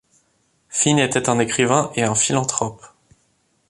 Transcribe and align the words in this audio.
Finn 0.69 0.97
était 0.97 1.29
un 1.29 1.37
écrivain 1.37 1.91
et 1.93 2.01
un 2.01 2.15
philanthrope. 2.15 2.83